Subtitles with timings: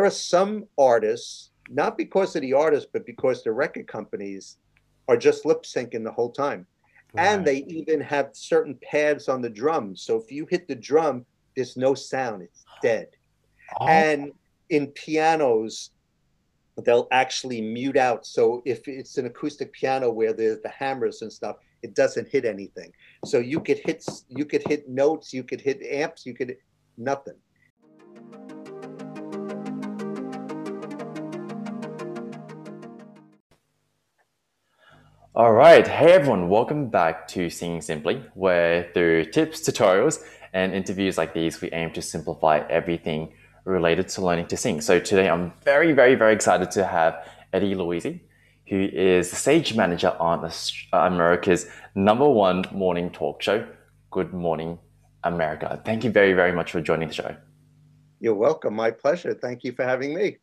[0.00, 4.56] there are some artists, not because of the artists, but because the record companies
[5.08, 6.66] are just lip syncing the whole time.
[7.12, 7.26] Right.
[7.26, 10.00] And they even have certain pads on the drums.
[10.00, 13.08] So if you hit the drum, there's no sound, it's dead.
[13.78, 13.88] Oh.
[13.88, 14.32] And
[14.70, 15.90] in pianos,
[16.82, 18.24] they'll actually mute out.
[18.24, 22.46] So if it's an acoustic piano where there's the hammers and stuff, it doesn't hit
[22.46, 22.90] anything.
[23.26, 26.56] So you could hit you could hit notes, you could hit amps, you could
[26.96, 27.36] nothing.
[35.40, 40.22] All right, hey everyone, welcome back to Singing Simply, where through tips, tutorials,
[40.52, 43.32] and interviews like these, we aim to simplify everything
[43.64, 44.82] related to learning to sing.
[44.82, 48.20] So today I'm very, very, very excited to have Eddie Louisi,
[48.68, 50.50] who is the stage manager on uh,
[50.92, 53.66] America's number one morning talk show,
[54.10, 54.78] Good Morning
[55.24, 55.80] America.
[55.86, 57.34] Thank you very, very much for joining the show.
[58.20, 58.74] You're welcome.
[58.74, 59.32] My pleasure.
[59.32, 60.36] Thank you for having me.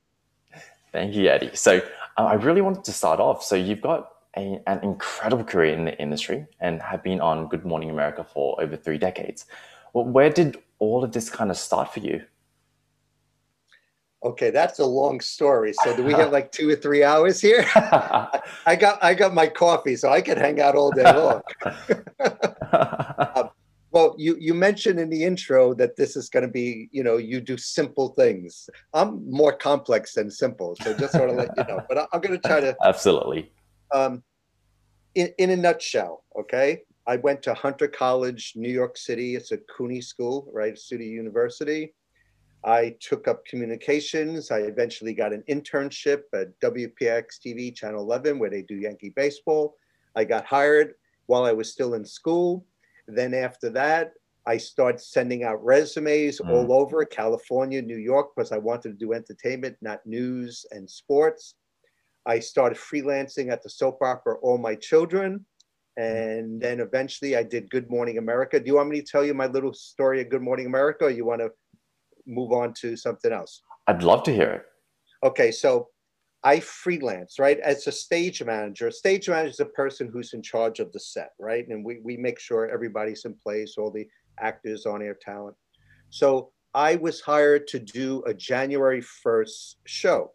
[0.91, 1.51] Thank you, Eddie.
[1.53, 1.83] So
[2.17, 3.43] uh, I really wanted to start off.
[3.43, 7.65] So you've got a, an incredible career in the industry and have been on Good
[7.65, 9.45] Morning America for over three decades.
[9.93, 12.23] Well, where did all of this kind of start for you?
[14.23, 15.73] Okay, that's a long story.
[15.83, 17.63] So do we have like two or three hours here?
[17.75, 21.41] I got I got my coffee, so I can hang out all day long.
[23.35, 23.49] um,
[23.91, 27.17] well, you you mentioned in the intro that this is going to be, you know,
[27.17, 28.69] you do simple things.
[28.91, 31.81] I'm more complex than simple, so just sort of let you know.
[31.87, 33.51] But I'm going to try to absolutely.
[33.93, 34.23] Um,
[35.17, 36.81] in in a nutshell, okay.
[37.07, 39.35] I went to Hunter College, New York City.
[39.35, 40.77] It's a CUNY school, right?
[40.77, 41.93] City University.
[42.65, 44.51] I took up communications.
[44.51, 49.75] I eventually got an internship at WPIX TV, Channel 11, where they do Yankee baseball.
[50.15, 50.95] I got hired
[51.27, 52.65] while I was still in school.
[53.07, 54.13] Then after that,
[54.45, 56.49] I started sending out resumes mm.
[56.49, 61.55] all over California, New York, because I wanted to do entertainment, not news and sports.
[62.27, 65.45] I started freelancing at the soap opera All My Children.
[65.95, 68.59] And then eventually I did Good Morning America.
[68.59, 71.09] Do you want me to tell you my little story of Good Morning America, or
[71.09, 71.49] you want to
[72.27, 73.61] move on to something else?
[73.87, 74.65] I'd love to hear it.
[75.25, 75.87] Okay, so
[76.43, 77.59] I freelance, right?
[77.61, 80.99] As a stage manager, a stage manager is a person who's in charge of the
[80.99, 81.67] set, right?
[81.67, 84.07] And we, we make sure everybody's in place, all the
[84.39, 85.55] actors on air talent.
[86.11, 90.31] So I was hired to do a January 1st show.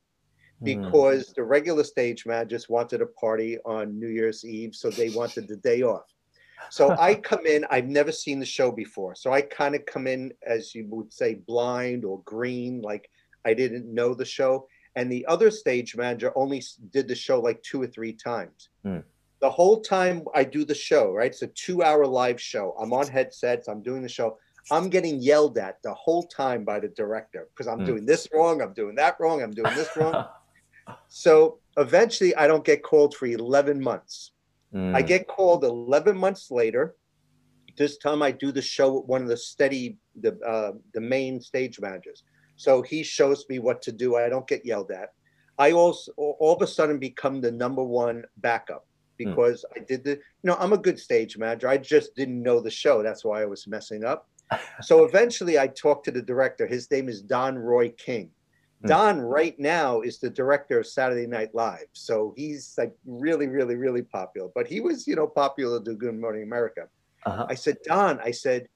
[0.62, 1.34] Because mm.
[1.34, 5.56] the regular stage managers wanted a party on New Year's Eve, so they wanted the
[5.56, 6.12] day off.
[6.71, 9.15] So I come in, I've never seen the show before.
[9.15, 13.11] So I kind of come in, as you would say, blind or green, like
[13.45, 14.69] I didn't know the show.
[14.95, 18.69] And the other stage manager only did the show like two or three times.
[18.84, 19.03] Mm.
[19.41, 21.31] The whole time I do the show, right?
[21.31, 22.77] It's a two hour live show.
[22.79, 24.39] I'm on headsets, I'm doing the show.
[24.71, 27.87] I'm getting yelled at the whole time by the director because I'm mm.
[27.87, 30.27] doing this wrong, I'm doing that wrong, I'm doing this wrong.
[31.09, 34.32] so eventually I don't get called for 11 months.
[34.75, 34.94] Mm.
[34.94, 36.97] I get called 11 months later.
[37.76, 41.41] This time I do the show with one of the steady, the uh, the main
[41.41, 42.22] stage managers.
[42.56, 44.16] So he shows me what to do.
[44.16, 45.12] I don't get yelled at.
[45.59, 48.87] I also all of a sudden become the number one backup
[49.19, 49.28] hmm.
[49.31, 49.81] because mm.
[49.81, 51.69] I did the, you know, I'm a good stage manager.
[51.69, 53.03] I just didn't know the show.
[53.03, 54.28] That's why I was messing up.
[54.82, 56.66] so eventually I talked to the director.
[56.66, 58.31] His name is Don Roy King.
[58.82, 58.88] Hmm.
[58.88, 61.87] Don right now is the director of Saturday Night Live.
[61.93, 64.50] So he's like really, really, really popular.
[64.54, 66.88] But he was, you know, popular to Good Morning America.
[67.25, 67.47] Uh-huh.
[67.48, 68.69] I said, Don, I said,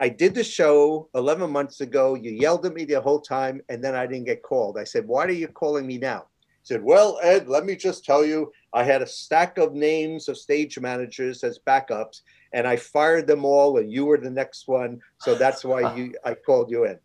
[0.00, 2.14] I did the show 11 months ago.
[2.14, 4.78] You yelled at me the whole time, and then I didn't get called.
[4.78, 6.26] I said, Why are you calling me now?
[6.62, 10.28] He said, Well, Ed, let me just tell you, I had a stack of names
[10.28, 12.22] of stage managers as backups,
[12.52, 15.00] and I fired them all, and you were the next one.
[15.20, 16.98] So that's why you I called you in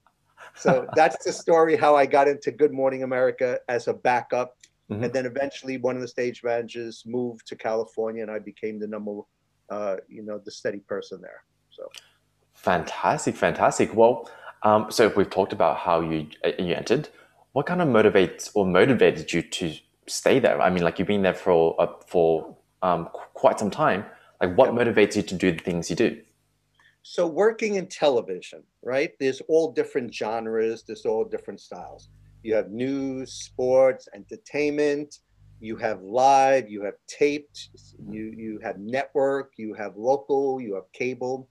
[0.59, 4.55] so that's the story how I got into Good Morning America as a backup.
[4.91, 5.03] Mm-hmm.
[5.03, 8.87] And then eventually one of the stage managers moved to California and I became the
[8.87, 9.21] number,
[9.69, 11.43] uh, you know, the steady person there.
[11.69, 11.89] So
[12.53, 13.95] fantastic, fantastic.
[13.95, 14.29] Well,
[14.63, 17.09] um, so we've talked about how you, uh, you entered.
[17.53, 19.75] What kind of motivates or motivated you to
[20.07, 20.61] stay there?
[20.61, 24.05] I mean, like you've been there for, uh, for um, quite some time.
[24.41, 24.83] Like what yeah.
[24.83, 26.19] motivates you to do the things you do?
[27.11, 29.13] So working in television, right?
[29.19, 32.09] There's all different genres, there's all different styles.
[32.43, 35.15] You have news, sports, entertainment,
[35.59, 37.69] you have live, you have taped,
[38.11, 41.49] you you have network, you have local, you have cable.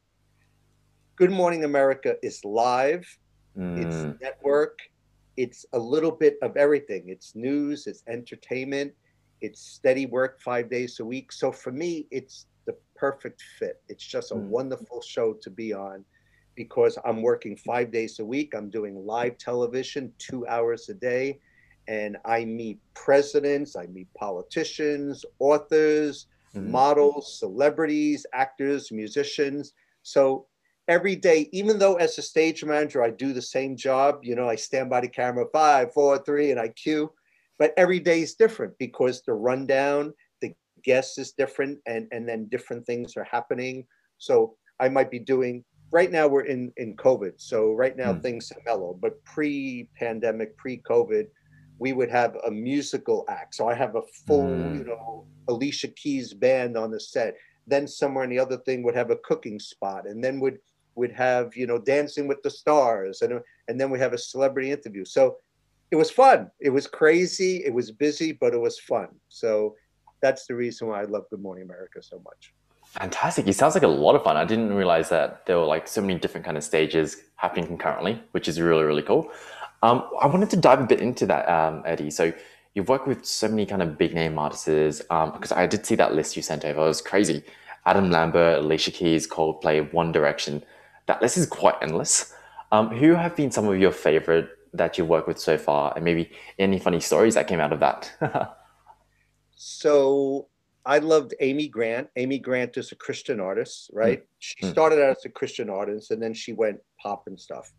[1.17, 3.05] Good Morning America is live,
[3.59, 3.85] mm.
[3.85, 4.79] it's network,
[5.37, 7.09] it's a little bit of everything.
[7.09, 8.93] It's news, it's entertainment,
[9.41, 11.33] it's steady work 5 days a week.
[11.33, 12.47] So for me, it's
[12.99, 13.81] perfect fit.
[13.89, 14.49] It's just a mm.
[14.49, 16.05] wonderful show to be on
[16.55, 18.55] because I'm working five days a week.
[18.55, 21.39] I'm doing live television two hours a day.
[21.87, 26.71] And I meet presidents, I meet politicians, authors, mm-hmm.
[26.71, 29.73] models, celebrities, actors, musicians.
[30.03, 30.47] So
[30.89, 34.49] every day, even though as a stage manager, I do the same job, you know,
[34.49, 37.13] I stand by the camera five, four, three, and I cue,
[37.59, 40.13] but every day is different because the rundown,
[40.79, 43.87] the guest is different, and, and then different things are happening.
[44.19, 48.23] So I might be doing right now we're in in covid so right now mm.
[48.23, 51.27] things have mellowed but pre-pandemic pre-covid
[51.79, 54.79] we would have a musical act so i have a full mm.
[54.79, 57.37] you know alicia keys band on the set
[57.67, 60.59] then somewhere in the other thing would have a cooking spot and then would
[60.95, 64.71] would have you know dancing with the stars and and then we have a celebrity
[64.71, 65.37] interview so
[65.91, 69.75] it was fun it was crazy it was busy but it was fun so
[70.21, 72.53] that's the reason why i love good morning america so much
[72.93, 73.47] Fantastic.
[73.47, 74.37] It sounds like a lot of fun.
[74.37, 78.23] I didn't realize that there were like so many different kind of stages happening concurrently,
[78.33, 79.31] which is really, really cool.
[79.83, 82.11] Um, I wanted to dive a bit into that, um, Eddie.
[82.11, 82.33] So
[82.75, 85.95] you've worked with so many kind of big name artists um, because I did see
[85.97, 86.81] that list you sent over.
[86.81, 87.45] It was crazy.
[87.85, 90.65] Adam Lambert, Alicia Keys, Coldplay, One Direction.
[91.07, 92.35] That list is quite endless.
[92.73, 95.93] Um, who have been some of your favorite that you've worked with so far?
[95.95, 98.13] And maybe any funny stories that came out of that?
[99.59, 100.47] so
[100.87, 102.09] I loved Amy Grant.
[102.17, 103.99] Amy Grant is a Christian artist, hmm.
[103.99, 104.21] right?
[104.21, 104.27] Mm.
[104.39, 104.71] She hmm.
[104.71, 107.71] started out as a Christian artist and then she went pop and stuff.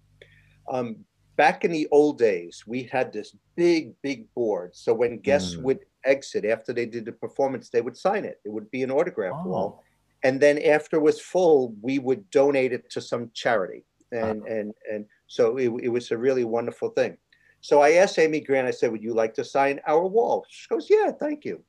[0.69, 0.97] Um,
[1.37, 4.75] back in the old days, we had this big, big board.
[4.75, 5.63] So when guests mm.
[5.63, 8.39] would exit after they did the performance, they would sign it.
[8.45, 9.47] It would be an autograph oh.
[9.47, 9.83] wall.
[10.23, 13.85] And then after it was full, we would donate it to some charity.
[14.11, 14.53] And uh-huh.
[14.53, 17.17] and and so it, it was a really wonderful thing.
[17.61, 20.45] So I asked Amy Grant, I said, Would you like to sign our wall?
[20.49, 21.63] She goes, Yeah, thank you.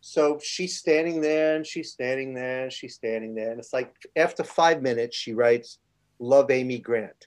[0.00, 3.50] So she's standing there and she's standing there and she's standing there.
[3.50, 5.78] And it's like after five minutes, she writes,
[6.18, 7.26] Love Amy Grant.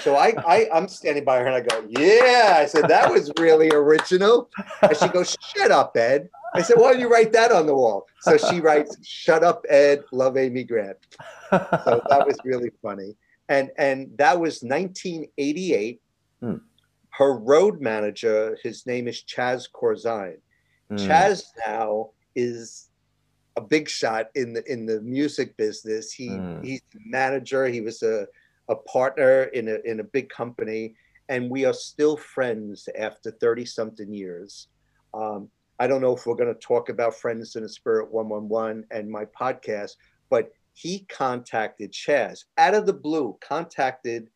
[0.00, 2.56] So I, I I'm standing by her and I go, Yeah.
[2.58, 4.50] I said, That was really original.
[4.82, 6.28] And she goes, Shut up, Ed.
[6.54, 8.06] I said, Why don't you write that on the wall?
[8.20, 10.96] So she writes, Shut up, Ed, love Amy Grant.
[11.50, 13.14] So that was really funny.
[13.48, 16.00] And and that was 1988.
[16.40, 16.56] Hmm.
[17.16, 20.38] Her road manager, his name is Chaz Corzine.
[20.90, 21.06] Mm.
[21.06, 22.90] Chaz now is
[23.56, 26.12] a big shot in the in the music business.
[26.12, 26.62] He mm.
[26.62, 27.66] he's a manager.
[27.66, 28.26] He was a
[28.68, 30.94] a partner in a in a big company,
[31.30, 34.68] and we are still friends after thirty something years.
[35.14, 35.48] Um,
[35.78, 39.10] I don't know if we're going to talk about Friends in the Spirit 111 and
[39.10, 39.96] my podcast,
[40.30, 44.28] but he contacted Chaz out of the blue, contacted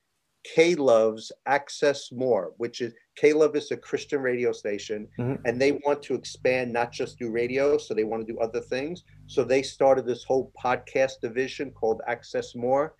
[0.44, 5.46] K Love's Access More, which is K Love is a Christian radio station, mm-hmm.
[5.46, 8.60] and they want to expand not just do radio, so they want to do other
[8.60, 9.04] things.
[9.26, 12.94] So they started this whole podcast division called Access More,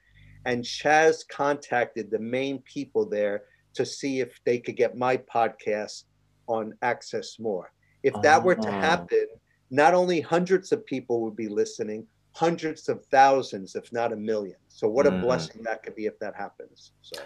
[0.44, 3.42] and Chaz contacted the main people there
[3.74, 6.04] to see if they could get my podcast
[6.46, 7.72] on Access More.
[8.02, 8.80] If that were to oh.
[8.80, 9.26] happen,
[9.70, 14.56] not only hundreds of people would be listening, hundreds of thousands, if not a million.
[14.68, 15.22] So what a mm.
[15.22, 16.92] blessing that could be if that happens.
[17.02, 17.20] So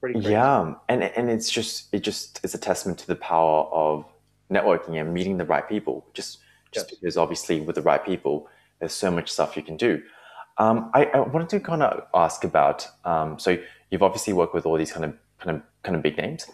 [0.00, 0.32] pretty crazy.
[0.32, 4.04] Yeah, and and it's just it just is a testament to the power of
[4.50, 6.06] networking and meeting the right people.
[6.14, 6.38] Just
[6.72, 6.98] just yes.
[6.98, 8.48] because obviously with the right people,
[8.78, 10.02] there's so much stuff you can do.
[10.58, 12.88] Um, I, I, wanted to kind of ask about.
[13.04, 13.58] Um, so
[13.90, 16.46] you've obviously worked with all these kind of kind of kind of big names.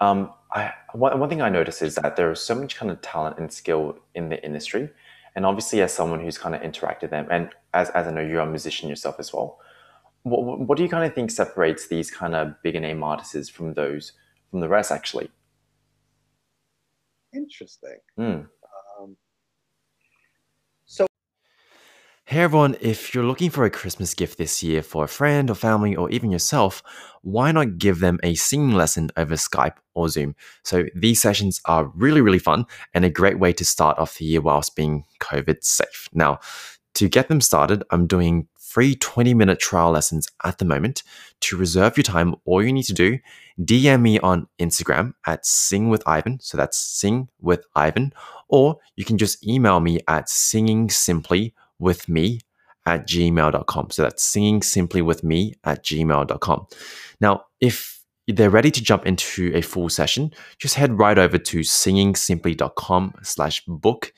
[0.00, 3.00] Um, I, one, one thing I noticed is that there is so much kind of
[3.00, 4.90] talent and skill in the industry,
[5.36, 8.40] and obviously, as someone who's kind of interacted them, and as, as I know you're
[8.40, 9.60] a musician yourself as well,
[10.22, 13.74] what, what do you kind of think separates these kind of bigger name artists from
[13.74, 14.12] those
[14.50, 14.90] from the rest?
[14.90, 15.30] Actually,
[17.34, 17.98] interesting.
[18.18, 18.48] Mm.
[22.28, 25.54] Hey everyone, if you're looking for a Christmas gift this year for a friend or
[25.54, 26.82] family or even yourself,
[27.22, 30.34] why not give them a singing lesson over Skype or Zoom?
[30.64, 34.24] So these sessions are really, really fun and a great way to start off the
[34.24, 36.08] year whilst being COVID safe.
[36.12, 36.40] Now,
[36.94, 41.04] to get them started, I'm doing free 20 minute trial lessons at the moment.
[41.42, 43.20] To reserve your time, all you need to do,
[43.60, 46.40] DM me on Instagram at sing with Ivan.
[46.40, 48.12] So that's sing with Ivan,
[48.48, 52.40] or you can just email me at singing simply with me
[52.86, 53.90] at gmail.com.
[53.90, 56.66] So that's singing simply with me at gmail.com.
[57.20, 57.96] Now, if
[58.28, 63.64] they're ready to jump into a full session, just head right over to singingsimply.com slash
[63.66, 64.12] book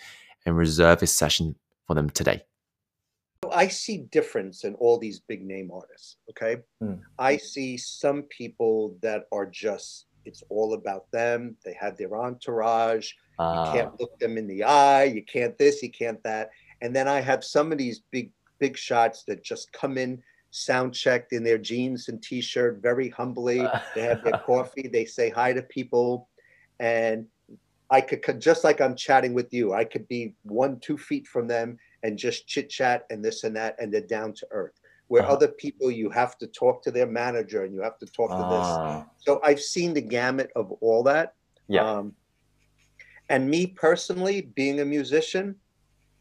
[0.47, 2.43] and reserve a session for them today.
[3.53, 6.17] I see difference in all these big name artists.
[6.31, 6.57] Okay.
[6.83, 7.01] Mm.
[7.19, 11.57] I see some people that are just, it's all about them.
[11.65, 13.13] They have their entourage.
[13.39, 13.43] Uh.
[13.43, 13.73] You ah.
[13.73, 15.05] can't look them in the eye.
[15.05, 16.51] You can't this, you can't that.
[16.81, 20.23] And then I have some of these big, big shots that just come in.
[20.51, 23.61] sound checked in their jeans and t-shirt very humbly.
[23.95, 24.89] They have their coffee.
[24.89, 26.29] They say hi to people,
[26.81, 27.27] and
[27.91, 29.73] I could just like I'm chatting with you.
[29.75, 33.57] I could be one two feet from them and just chit chat and this and
[33.57, 34.81] that, and they're down to earth.
[35.09, 35.33] Where uh-huh.
[35.33, 38.37] other people, you have to talk to their manager and you have to talk uh.
[38.37, 38.69] to this.
[38.69, 39.07] Ah.
[39.19, 41.35] So I've seen the gamut of all that.
[41.67, 41.91] Yeah.
[41.91, 42.15] Um,
[43.31, 45.57] and me personally, being a musician,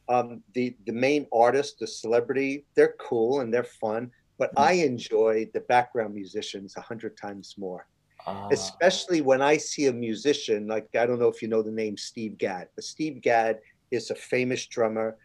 [0.10, 4.62] um, the the main artist, the celebrity, they're cool and they're fun, but mm.
[4.62, 7.88] I enjoy the background musicians a hundred times more.
[8.26, 8.48] Uh.
[8.52, 11.98] Especially when I see a musician like I don't know if you know the name
[11.98, 13.60] Steve Gadd, but Steve Gadd
[13.92, 15.18] is a famous drummer.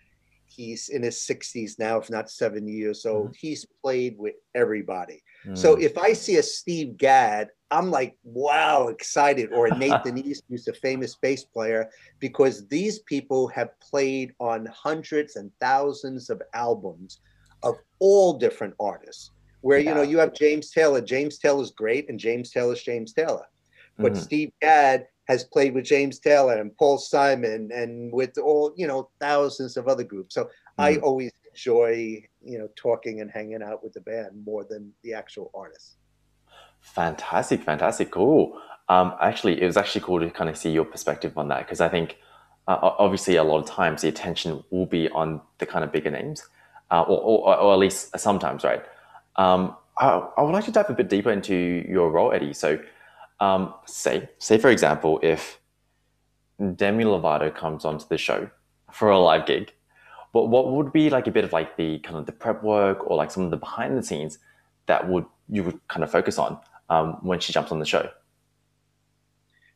[0.47, 3.31] He's in his 60s now, if not 70 years old.
[3.31, 3.37] Mm.
[3.37, 5.23] He's played with everybody.
[5.47, 5.57] Mm.
[5.57, 9.51] So if I see a Steve Gadd, I'm like, wow, excited.
[9.53, 15.37] Or Nathan East, who's a famous bass player, because these people have played on hundreds
[15.37, 17.21] and thousands of albums
[17.63, 19.31] of all different artists.
[19.63, 19.91] Where yeah.
[19.91, 21.01] you know you have James Taylor.
[21.01, 23.47] James Taylor's great, and James Taylor's James Taylor.
[23.97, 24.23] But mm-hmm.
[24.23, 29.09] Steve Gadd has played with James Taylor and Paul Simon and with all you know
[29.21, 30.35] thousands of other groups.
[30.35, 30.83] So mm-hmm.
[30.83, 35.15] I always enjoy you know talking and hanging out with the band more than the
[35.15, 35.97] actual artists.
[36.83, 38.61] Fantastic, fantastic, cool.
[38.89, 41.81] Um, actually, it was actually cool to kind of see your perspective on that because
[41.81, 42.19] I think
[42.69, 46.11] uh, obviously a lot of times the attention will be on the kind of bigger
[46.11, 46.47] names,
[46.91, 48.85] uh, or, or, or, at least sometimes, right?
[49.37, 51.55] Um, I, I, would like to dive a bit deeper into
[51.89, 52.53] your role, Eddie.
[52.53, 52.79] So,
[53.41, 55.59] um, say, say for example, if
[56.77, 58.51] Demi Lovato comes onto the show
[58.93, 59.73] for a live gig,
[60.33, 63.09] but what would be like a bit of like the kind of the prep work
[63.09, 64.39] or like some of the behind the scenes
[64.87, 66.59] that would you would kind of focus on
[66.89, 68.09] um, when she jumps on the show?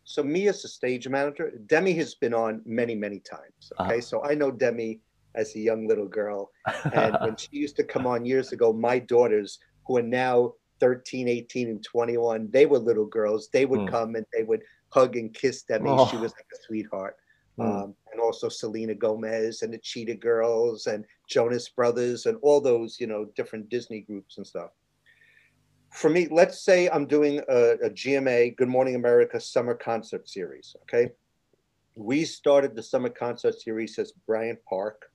[0.04, 3.72] So me as a stage manager, Demi has been on many, many times.
[3.80, 4.00] Okay, uh-huh.
[4.00, 5.00] so I know Demi
[5.34, 6.50] as a young little girl,
[6.92, 11.28] and when she used to come on years ago, my daughters who are now 13,
[11.28, 13.48] 18, and 21, they were little girls.
[13.52, 13.90] They would mm.
[13.90, 15.90] come and they would hug and kiss Demi.
[15.90, 16.06] Oh.
[16.06, 17.16] She was like a sweetheart.
[17.58, 17.84] Mm.
[17.84, 23.00] Um, and also Selena Gomez and the Cheetah Girls and Jonas Brothers and all those,
[23.00, 24.70] you know, different Disney groups and stuff.
[25.96, 30.76] For me, let's say I'm doing a, a GMA, Good Morning America summer concert series.
[30.82, 31.10] Okay.
[31.94, 35.10] We started the summer concert series as Bryant Park,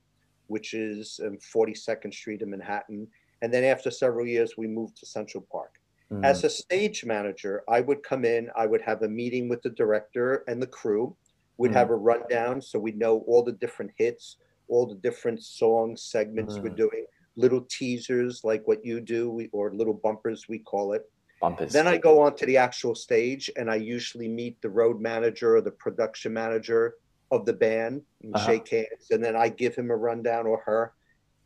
[0.48, 3.06] which is in 42nd Street in Manhattan.
[3.42, 5.74] And then after several years, we moved to Central Park.
[6.10, 6.24] Mm.
[6.24, 9.70] As a stage manager, I would come in, I would have a meeting with the
[9.70, 11.14] director and the crew
[11.58, 11.74] We'd mm.
[11.74, 16.56] have a rundown so we know all the different hits, all the different song segments
[16.56, 16.62] mm.
[16.62, 17.04] we're doing,
[17.36, 21.10] little teasers like what you do, or little bumpers, we call it.
[21.40, 21.72] Bumpers.
[21.72, 25.56] Then I go on to the actual stage and I usually meet the road manager
[25.56, 26.94] or the production manager
[27.32, 28.46] of the band and uh-huh.
[28.46, 29.10] shake hands.
[29.10, 30.92] And then I give him a rundown or her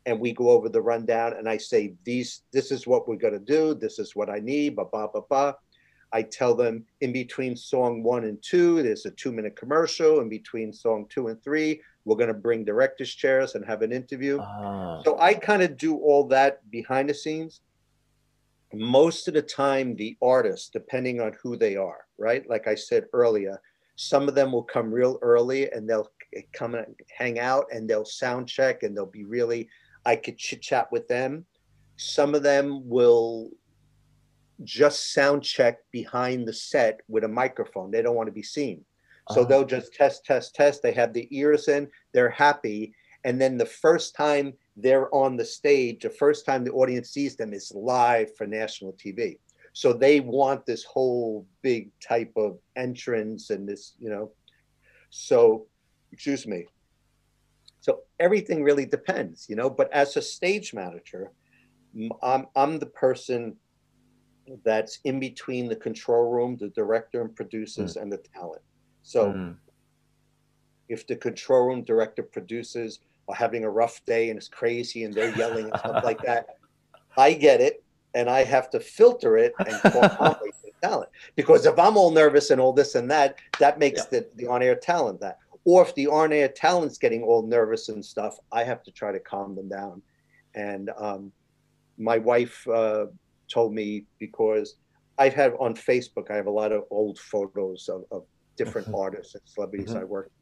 [0.05, 3.33] and we go over the rundown and I say, these, this is what we're going
[3.33, 3.73] to do.
[3.73, 5.53] This is what I need, blah, blah, blah, blah.
[6.13, 10.21] I tell them in between song one and two, there's a two minute commercial.
[10.21, 13.91] In between song two and three, we're going to bring director's chairs and have an
[13.91, 14.39] interview.
[14.39, 15.01] Ah.
[15.03, 17.59] So I kind of do all that behind the scenes.
[18.73, 22.49] Most of the time, the artists, depending on who they are, right?
[22.49, 23.61] Like I said earlier,
[23.97, 26.09] some of them will come real early and they'll
[26.53, 29.67] come and hang out and they'll sound check and they'll be really,
[30.05, 31.45] I could chit chat with them.
[31.97, 33.49] Some of them will
[34.63, 37.91] just sound check behind the set with a microphone.
[37.91, 38.85] They don't want to be seen.
[39.31, 39.49] So uh-huh.
[39.49, 40.81] they'll just test, test, test.
[40.81, 42.93] They have the ears in, they're happy.
[43.23, 47.35] And then the first time they're on the stage, the first time the audience sees
[47.35, 49.39] them is live for national TV.
[49.73, 54.31] So they want this whole big type of entrance and this, you know.
[55.09, 55.67] So,
[56.11, 56.65] excuse me.
[57.79, 59.69] So everything really depends, you know.
[59.69, 61.31] But as a stage manager,
[62.21, 63.55] I'm, I'm the person
[64.63, 68.01] that's in between the control room, the director and producers, mm.
[68.01, 68.61] and the talent.
[69.07, 69.55] So mm.
[70.89, 72.99] if the control room director producers
[73.29, 76.57] are having a rough day and it's crazy and they're yelling and stuff like that,
[77.17, 77.81] I get it
[78.15, 81.09] and I have to filter it and talk the talent.
[81.37, 84.19] Because if I'm all nervous and all this and that, that makes yeah.
[84.19, 85.37] the, the on-air talent that.
[85.63, 89.19] Or if the on-air talent's getting all nervous and stuff, I have to try to
[89.21, 90.01] calm them down.
[90.53, 91.31] And um,
[91.97, 93.05] my wife uh,
[93.47, 94.75] told me because
[95.17, 98.25] I've had on Facebook, I have a lot of old photos of, of
[98.57, 98.95] different mm-hmm.
[98.95, 99.99] artists and celebrities mm-hmm.
[99.99, 100.25] I work.
[100.25, 100.33] With.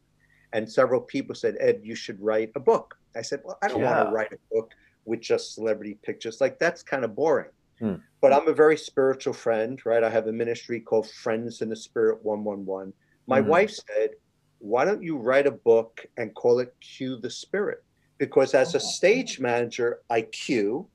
[0.53, 2.97] And several people said, Ed, you should write a book.
[3.15, 3.97] I said, Well, I don't yeah.
[3.97, 4.71] want to write a book
[5.05, 6.41] with just celebrity pictures.
[6.41, 7.51] Like that's kind of boring.
[7.79, 7.95] Hmm.
[8.21, 10.03] But I'm a very spiritual friend, right?
[10.03, 12.93] I have a ministry called Friends in the Spirit 111.
[13.27, 13.47] My hmm.
[13.47, 14.11] wife said,
[14.59, 17.83] Why don't you write a book and call it Cue the Spirit?
[18.17, 18.79] Because as a oh.
[18.79, 20.87] stage manager, I cue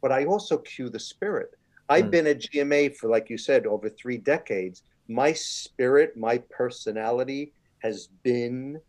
[0.00, 1.50] but I also cue the spirit.
[1.88, 2.10] I've Mm.
[2.10, 4.82] been at GMA for, like you said, over three decades.
[5.08, 8.80] My spirit, my personality has been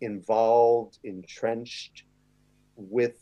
[0.00, 2.04] involved, entrenched
[2.76, 3.18] with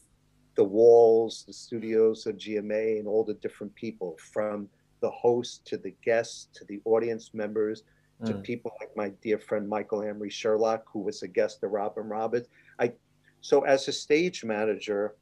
[0.56, 4.68] the walls, the studios of GMA, and all the different people from
[5.00, 7.82] the host to the guests to the audience members
[8.24, 8.42] to Mm.
[8.42, 12.48] people like my dear friend Michael Emery Sherlock, who was a guest of Robin Roberts.
[12.78, 12.94] I
[13.40, 15.16] so as a stage manager,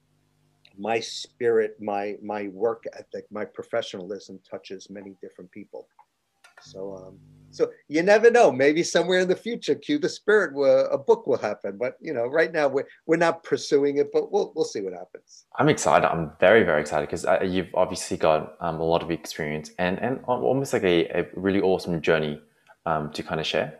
[0.79, 5.88] my spirit, my my work ethic, my professionalism touches many different people.
[6.62, 7.19] So um
[7.52, 8.50] so you never know.
[8.50, 10.50] Maybe somewhere in the future, cue the spirit,
[10.90, 11.76] a book will happen.
[11.78, 14.95] But you know, right now we're we're not pursuing it, but we'll we'll see what
[14.95, 15.45] happens.
[15.59, 16.11] I'm excited.
[16.11, 19.99] I'm very, very excited because uh, you've obviously got um, a lot of experience and,
[20.00, 22.40] and almost like a, a really awesome journey
[22.87, 23.78] um, to kind of share.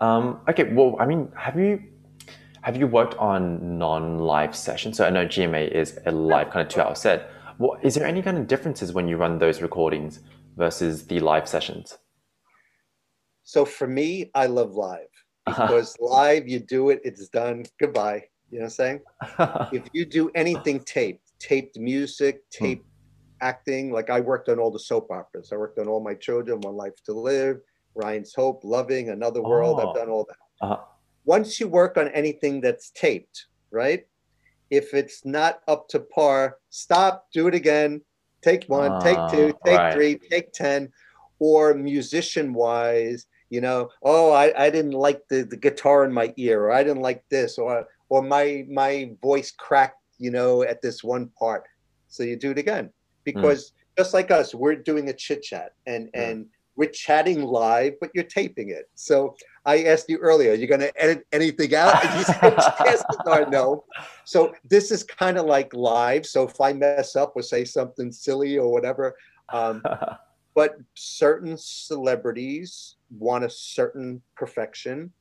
[0.00, 1.82] Um, okay, well, I mean, have you
[2.62, 4.96] have you worked on non-live sessions?
[4.96, 7.30] So I know GMA is a live kind of two-hour set.
[7.58, 10.18] Well, is there any kind of differences when you run those recordings
[10.56, 11.98] versus the live sessions?
[13.44, 15.08] So for me, I love live
[15.46, 15.66] Uh-huh.
[15.66, 17.64] because live, you do it, it's done.
[17.78, 18.24] Goodbye.
[18.50, 19.00] You know what I'm saying?
[19.72, 22.64] if you do anything taped, taped music, Hmm.
[22.64, 22.86] taped
[23.40, 25.50] acting, like I worked on all the soap operas.
[25.52, 27.60] I worked on All My Children, One Life to Live,
[27.94, 29.78] Ryan's Hope, Loving, Another World.
[29.78, 29.88] Oh.
[29.88, 30.36] I've done all that.
[30.64, 30.78] Uh-huh.
[31.26, 34.06] Once you work on anything that's taped, right?
[34.70, 38.00] If it's not up to par, stop, do it again,
[38.42, 39.92] take one, take two, Ah, take right.
[39.92, 40.90] three, take 10.
[41.40, 46.28] Or musician wise, you know, oh, I, I didn't like the, the guitar in my
[46.36, 48.92] ear, or I didn't like this, or or my my
[49.22, 51.62] voice cracked, you know, at this one part.
[52.08, 52.90] So you do it again.
[53.24, 56.22] Because just like us, we're doing a chit chat and Mm.
[56.24, 56.46] and
[56.76, 58.86] we're chatting live, but you're taping it.
[58.96, 61.94] So I asked you earlier, are you going to edit anything out?
[62.04, 63.84] And you said no.
[64.24, 66.26] So this is kind of like live.
[66.26, 69.14] So if I mess up or say something silly or whatever,
[69.52, 69.82] um,
[70.54, 75.12] but certain celebrities want a certain perfection.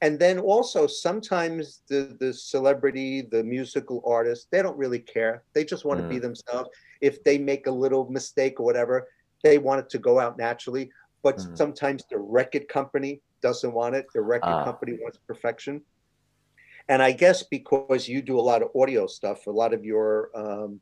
[0.00, 5.44] And then also sometimes the the celebrity the musical artist they don't really care.
[5.54, 6.70] They just want to be themselves.
[7.00, 9.08] If they make a little mistake or whatever
[9.44, 10.90] they want it to go out naturally.
[11.22, 11.56] But Mm.
[11.56, 14.06] sometimes the record company doesn't want it.
[14.14, 14.64] The record Ah.
[14.64, 15.84] company wants perfection.
[16.88, 20.30] And i guess because you do a lot of audio stuff a lot of your
[20.34, 20.80] um,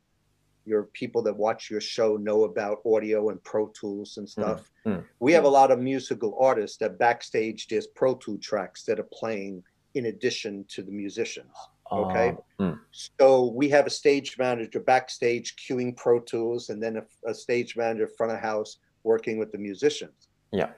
[0.66, 4.70] your people that watch your show know about audio and pro tools and stuff.
[4.84, 5.02] mm.
[5.20, 9.08] we have a lot of musical artists that backstage there's pro tool tracks that are
[9.12, 9.62] playing
[9.94, 11.54] in addition to the musicians
[11.92, 12.28] Okay.
[12.58, 17.30] Um, mm, so we have a stage manager backstage cueing pro tools and then a,
[17.30, 20.28] a stage manager front of house working with the musicians.
[20.52, 20.70] Yeah.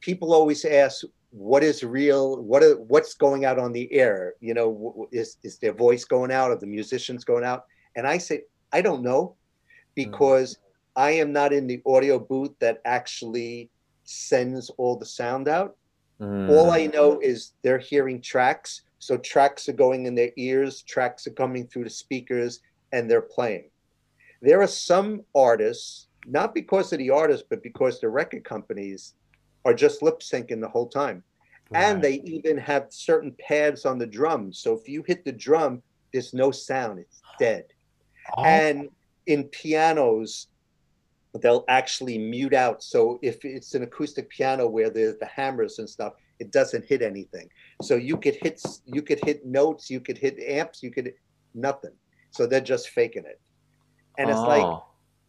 [0.00, 2.42] people always ask what is real?
[2.42, 4.34] What are, what's going out on the air?
[4.40, 6.50] You know is is their voice going out?
[6.50, 7.64] Or the musicians going out?
[7.94, 8.42] And i say
[8.76, 9.34] i don't know
[9.94, 10.58] because
[10.94, 13.70] i am not in the audio booth that actually
[14.04, 15.76] sends all the sound out
[16.20, 16.72] all mm.
[16.72, 18.82] I know is they're hearing tracks.
[18.98, 22.60] So tracks are going in their ears, tracks are coming through the speakers,
[22.92, 23.70] and they're playing.
[24.40, 29.14] There are some artists, not because of the artist, but because the record companies
[29.64, 31.22] are just lip syncing the whole time.
[31.74, 34.60] And they even have certain pads on the drums.
[34.60, 37.64] So if you hit the drum, there's no sound, it's dead.
[38.36, 38.88] Oh, And
[39.26, 40.48] in pianos,
[41.40, 42.82] they'll actually mute out.
[42.82, 47.02] So if it's an acoustic piano where there's the hammers and stuff, it doesn't hit
[47.02, 47.48] anything.
[47.82, 51.14] So you could hit you could hit notes, you could hit amps, you could
[51.54, 51.92] nothing.
[52.30, 53.40] So they're just faking it.
[54.18, 54.84] And it's like oh.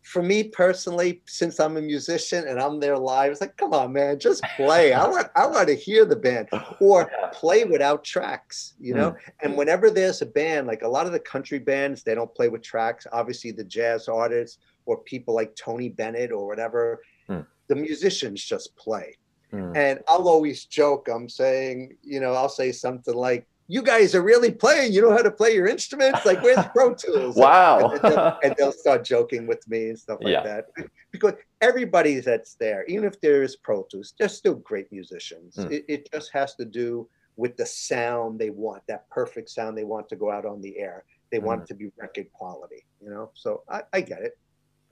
[0.07, 3.91] For me personally, since I'm a musician and I'm there live, it's like, come on,
[3.91, 4.93] man, just play.
[4.93, 6.47] I want I want to hear the band
[6.79, 9.15] or play without tracks, you know.
[9.41, 12.47] And whenever there's a band, like a lot of the country bands, they don't play
[12.47, 13.05] with tracks.
[13.11, 17.45] Obviously, the jazz artists or people like Tony Bennett or whatever, Mm.
[17.67, 19.17] the musicians just play.
[19.51, 19.75] Mm.
[19.75, 21.09] And I'll always joke.
[21.13, 24.93] I'm saying, you know, I'll say something like, "You guys are really playing.
[24.93, 26.25] You know how to play your instruments?
[26.25, 27.89] Like, where's Pro Tools?" Wow.
[27.91, 30.43] and, they'll, and they'll start joking with me and stuff like Yeah.
[30.43, 30.65] that
[31.11, 35.71] because everybody that's there even if there is pro tools they're still great musicians Mm.
[35.71, 39.83] it, it just has to do with the sound they want that perfect sound they
[39.95, 41.63] want to go out on the air they want Mm.
[41.63, 44.33] it to be record quality you know so i, I get it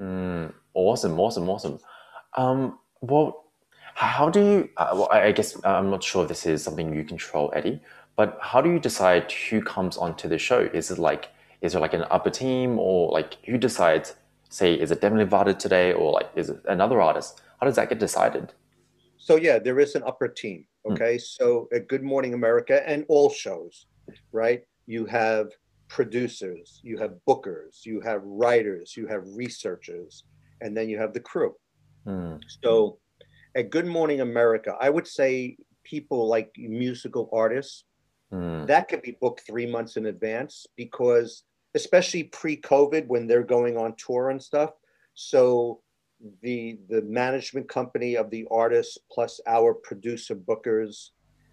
[0.01, 1.79] Mm, awesome, awesome, awesome.
[2.35, 3.45] Um, well,
[3.93, 4.69] how do you?
[4.75, 7.49] Uh, well, I I guess uh, I'm not sure if this is something you control,
[7.55, 7.79] Eddie.
[8.15, 10.59] But how do you decide who comes onto the show?
[10.73, 11.29] Is it like,
[11.61, 14.15] is there like an upper team, or like who decides?
[14.49, 17.41] Say, is it Demi Lovato today, or like is it another artist?
[17.59, 18.53] How does that get decided?
[19.17, 20.91] so yeah there is an upper team Mm.
[20.91, 23.87] okay so at good morning america and all shows
[24.31, 25.47] right you have
[25.87, 30.23] producers, you have bookers, you have writers, you have researchers,
[30.61, 31.55] and then you have the crew.
[32.07, 32.41] Mm.
[32.63, 32.97] So
[33.55, 37.83] at Good Morning America, I would say people like musical artists,
[38.33, 38.67] Mm.
[38.67, 41.43] that could be booked three months in advance because
[41.75, 44.71] especially pre-COVID when they're going on tour and stuff.
[45.13, 45.81] So
[46.41, 51.09] the the management company of the artist plus our producer bookers,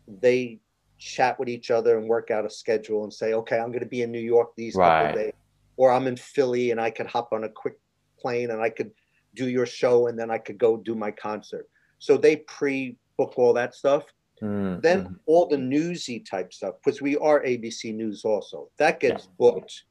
[0.06, 0.60] they
[0.98, 3.86] chat with each other and work out a schedule and say, okay, I'm going to
[3.86, 5.02] be in New York these Right.
[5.02, 5.32] couple days,
[5.76, 7.78] or I'm in Philly and I could hop on a quick
[8.18, 8.92] plane and I could
[9.34, 11.68] do your show and then I could go do my concert.
[11.98, 14.04] So they pre-book all that stuff.
[14.42, 14.82] Mm.
[14.82, 19.84] Then all the newsy type stuff, because we are ABC News also, that gets booked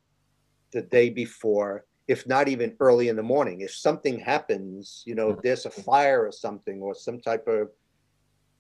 [0.74, 3.62] the day before, if not even early in the morning.
[3.62, 7.70] If something happens, you know, if there's a fire or something, or some type of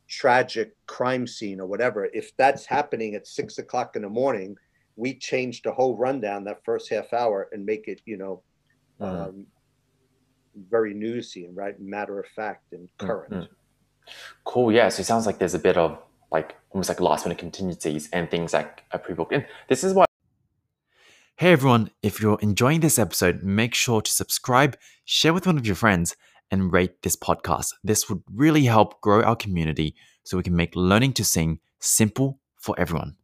[0.07, 4.55] tragic crime scene or whatever, if that's happening at six o'clock in the morning,
[4.95, 8.41] we change the whole rundown that first half hour and make it, you know,
[8.99, 9.29] Mm.
[9.29, 9.47] um,
[10.69, 13.49] very newsy and right matter of fact and current.
[14.43, 14.71] Cool.
[14.71, 14.89] Yeah.
[14.89, 15.97] So it sounds like there's a bit of
[16.31, 19.33] like almost like last minute contingencies and things like are pre-booked.
[19.33, 20.05] And this is why.
[21.35, 21.89] Hey everyone!
[22.03, 26.15] If you're enjoying this episode, make sure to subscribe, share with one of your friends,
[26.51, 27.73] and rate this podcast.
[27.83, 32.39] This would really help grow our community so we can make learning to sing simple
[32.59, 33.15] for everyone.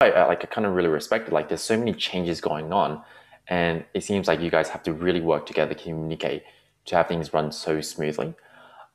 [0.00, 1.34] I, I like I kind of really respect it.
[1.34, 3.02] Like there's so many changes going on,
[3.48, 6.44] and it seems like you guys have to really work together, communicate
[6.86, 8.34] to have things run so smoothly.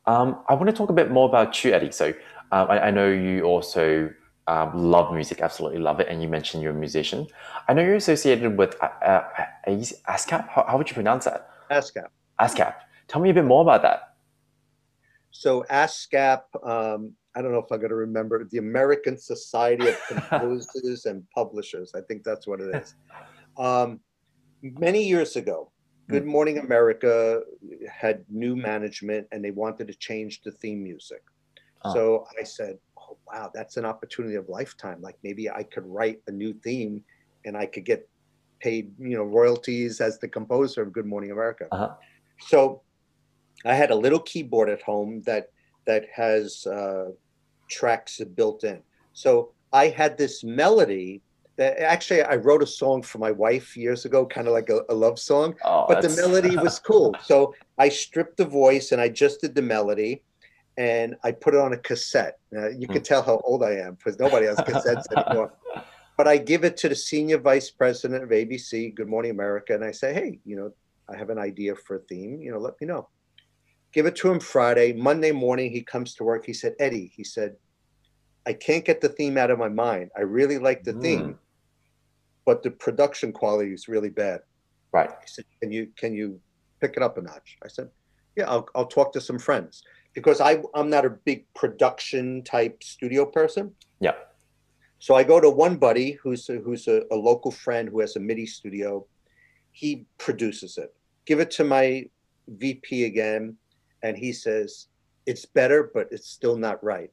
[0.07, 1.91] Um, I want to talk a bit more about you, Eddie.
[1.91, 2.13] So
[2.51, 4.11] um, I, I know you also
[4.47, 7.27] um, love music, absolutely love it, and you mentioned you're a musician.
[7.67, 9.23] I know you're associated with uh, uh,
[9.67, 10.47] ASCAP.
[10.49, 11.49] How, how would you pronounce that?
[11.71, 12.07] ASCAP.
[12.39, 12.75] ASCAP.
[13.07, 14.15] Tell me a bit more about that.
[15.31, 19.99] So ASCAP, um, I don't know if I'm going to remember the American Society of
[20.07, 21.93] Composers and Publishers.
[21.95, 22.95] I think that's what it is.
[23.57, 23.99] Um,
[24.61, 25.71] many years ago,
[26.07, 27.41] Good Morning America
[27.89, 31.23] had new management and they wanted to change the theme music.
[31.93, 35.01] So I said, "Oh wow, that's an opportunity of lifetime.
[35.01, 37.03] Like maybe I could write a new theme
[37.45, 38.09] and I could get
[38.59, 41.93] paid, you know, royalties as the composer of Good Morning America." Uh-huh.
[42.39, 42.81] So
[43.65, 45.49] I had a little keyboard at home that
[45.85, 47.11] that has uh,
[47.69, 48.81] tracks built in.
[49.13, 51.21] So I had this melody
[51.57, 54.81] that actually I wrote a song for my wife years ago, kind of like a,
[54.89, 57.15] a love song, Oh, but the melody was cool.
[57.23, 60.23] So I stripped the voice and I just did the melody
[60.77, 62.35] and I put it on a cassette.
[62.51, 65.53] Now, you can tell how old I am because nobody has cassettes anymore.
[66.17, 69.83] But I give it to the senior vice president of ABC, Good Morning America, and
[69.83, 70.71] I say, hey, you know,
[71.09, 72.41] I have an idea for a theme.
[72.41, 73.09] You know, let me know.
[73.93, 74.93] Give it to him Friday.
[74.93, 76.45] Monday morning, he comes to work.
[76.45, 77.55] He said, Eddie, he said,
[78.47, 80.09] I can't get the theme out of my mind.
[80.17, 81.01] I really like the Mm.
[81.01, 81.39] theme,
[82.45, 84.41] but the production quality is really bad.
[84.91, 85.09] right.
[85.09, 86.39] He said, "Can you can you
[86.79, 87.89] pick it up a notch?" I said,
[88.35, 92.83] "Yeah, I'll I'll talk to some friends because I I'm not a big production type
[92.83, 93.75] studio person.
[93.99, 94.15] Yeah.
[94.99, 98.15] So I go to one buddy who's a, who's a, a local friend who has
[98.15, 99.05] a MIDI studio.
[99.73, 100.95] He produces it.
[101.25, 102.09] Give it to my
[102.47, 103.57] VP again,
[104.03, 104.87] and he says
[105.25, 107.11] it's better, but it's still not right.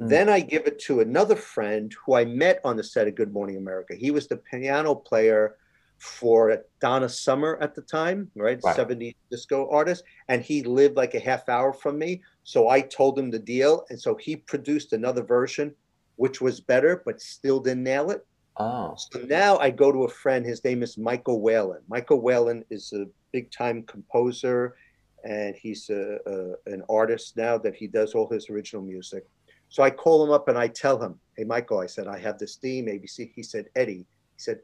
[0.00, 0.08] Mm.
[0.08, 3.32] Then I give it to another friend who I met on the set of Good
[3.32, 3.94] Morning America.
[3.94, 5.56] He was the piano player
[5.98, 8.60] for Donna Summer at the time, right?
[8.62, 8.76] Right.
[8.76, 10.04] 70s disco artist.
[10.28, 12.22] And he lived like a half hour from me.
[12.42, 13.86] So I told him the deal.
[13.88, 15.74] And so he produced another version,
[16.16, 18.26] which was better, but still didn't nail it.
[18.56, 18.94] Oh.
[18.96, 20.44] So now I go to a friend.
[20.44, 21.80] His name is Michael Whalen.
[21.88, 24.76] Michael Whalen is a big time composer
[25.24, 29.26] and he's a, a, an artist now that he does all his original music.
[29.74, 32.38] So I call him up and I tell him, Hey, Michael, I said, I have
[32.38, 33.32] this theme, ABC.
[33.34, 34.06] He said, Eddie,
[34.36, 34.60] he said,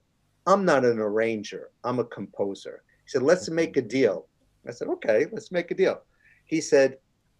[0.47, 2.85] I'm not an arranger, I'm a composer.
[3.03, 3.57] He said, Let's mm-hmm.
[3.57, 4.29] make a deal.
[4.69, 6.01] I said, Okay, let's make a deal.
[6.45, 6.99] He said,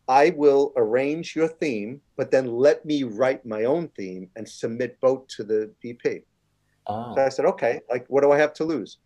[0.09, 5.01] I will arrange your theme, but then let me write my own theme and submit
[5.01, 6.23] both to the VP.
[6.89, 6.95] Oh.
[6.95, 7.15] Ah.
[7.15, 8.99] So I said, okay, like, what do I have to lose?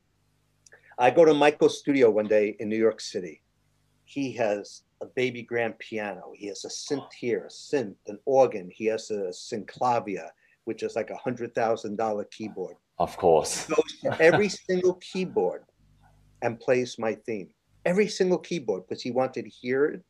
[0.98, 3.42] I go to Michael's studio one day in New York City.
[4.06, 6.32] He has a baby grand piano.
[6.34, 8.70] He has a synth here, a synth, an organ.
[8.70, 10.28] He has a Synclavier,
[10.64, 12.76] which is like a hundred thousand dollar keyboard.
[12.98, 13.66] Of course.
[13.66, 15.64] Goes to every single keyboard
[16.42, 17.48] and plays my theme.
[17.84, 20.02] Every single keyboard, because he wanted to hear it.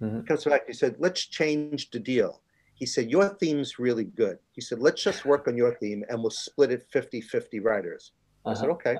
[0.00, 0.20] Mhm.
[0.22, 0.66] He comes back.
[0.66, 2.40] He said, let's change the deal.
[2.74, 4.38] He said, your theme's really good.
[4.52, 8.12] He said, let's just work on your theme and we'll split it 50 50 writers.
[8.44, 8.72] I said, Uh-huh.
[8.72, 8.96] okay.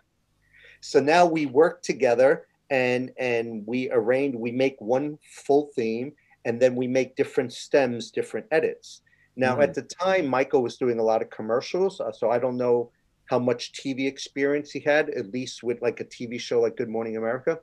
[0.81, 6.13] So now we work together and and we arrange, we make one full theme
[6.47, 9.03] and then we make different stems, different edits.
[9.37, 9.63] Now Mm.
[9.65, 12.91] at the time, Michael was doing a lot of commercials, uh, so I don't know
[13.27, 16.89] how much TV experience he had, at least with like a TV show like Good
[16.89, 17.61] Morning America.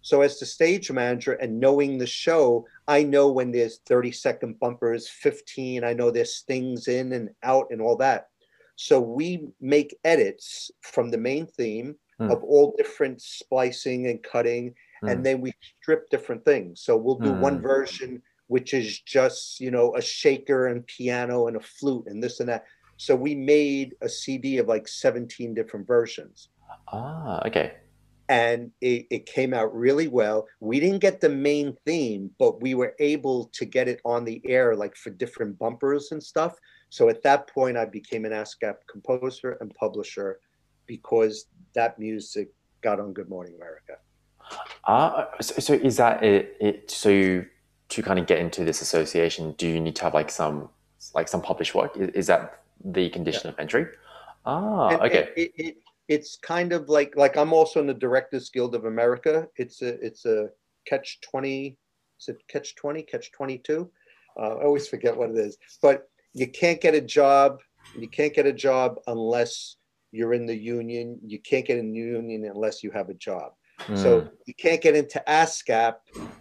[0.00, 4.58] So as the stage manager and knowing the show, I know when there's 30 second
[4.58, 8.28] bumpers, 15, I know there's things in and out and all that.
[8.76, 12.32] So we make edits from the main theme mm.
[12.32, 15.10] of all different splicing and cutting, mm.
[15.10, 16.82] and then we strip different things.
[16.82, 17.62] So we'll do one hmm.
[17.62, 22.38] version which is just, you know, a shaker and piano and a flute and this
[22.38, 22.64] and that.
[22.98, 26.50] So we made a CD of like 17 different versions.
[26.88, 27.72] Ah, okay
[28.28, 30.46] and it, it, came out really well.
[30.60, 34.40] We didn't get the main theme, but we were able to get it on the
[34.46, 36.56] air, like for different bumpers and stuff.
[36.88, 40.40] So at that point, I became an ASCAP composer and publisher
[40.86, 42.48] because that music
[42.82, 43.94] got on Good Morning America.
[44.84, 46.90] Uh, so, so is that it, it?
[46.90, 47.44] So
[47.88, 50.68] to kind of get into this association, do you need to have like some
[51.14, 51.96] like some published work?
[51.96, 53.52] Is, is that the condition yeah.
[53.52, 53.86] of entry?
[54.44, 55.28] Ah, and, okay.
[55.36, 55.76] It, it,
[56.08, 59.48] it's kind of like like I'm also in the Directors Guild of America.
[59.56, 60.48] It's a it's a
[60.86, 61.78] catch twenty.
[62.20, 63.02] Is it catch twenty?
[63.02, 63.90] Catch twenty two?
[64.38, 65.56] Uh, I always forget what it is.
[65.80, 67.60] But you can't get a job.
[67.98, 69.76] You can't get a job unless
[70.12, 71.18] you're in the union.
[71.24, 73.52] You can't get in the union unless you have a job.
[73.80, 73.98] Mm.
[73.98, 75.94] So you can't get into ASCAP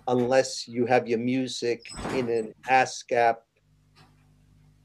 [0.08, 3.38] unless you have your music in an ASCAP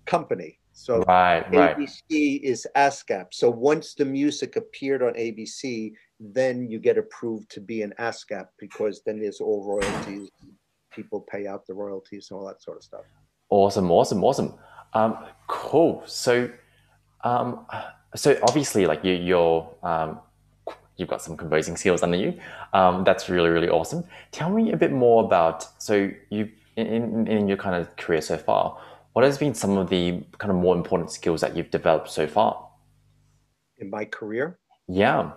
[0.07, 0.59] company.
[0.73, 1.77] So right, right.
[1.77, 3.27] ABC is ASCAP.
[3.33, 8.47] So once the music appeared on ABC, then you get approved to be an ASCAP
[8.59, 10.31] because then there's all royalties.
[10.93, 13.05] People pay out the royalties and all that sort of stuff.
[13.49, 14.55] Awesome, awesome, awesome.
[14.93, 15.19] Um,
[15.49, 16.03] cool.
[16.07, 16.51] So,
[17.25, 17.67] um,
[18.17, 20.19] so obviously, like you, you're, um,
[20.97, 22.39] you've got some composing skills under you.
[22.73, 24.05] Um, that's really, really awesome.
[24.33, 25.67] Tell me a bit more about.
[25.83, 28.79] So you, in, in your kind of career so far,
[29.13, 32.27] what has been some of the kind of more important skills that you've developed so
[32.27, 32.69] far?
[33.79, 34.59] In my career?
[34.89, 35.33] Yeah.